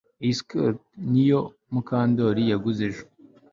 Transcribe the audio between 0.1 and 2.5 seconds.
Iyi skirt niyo Mukandoli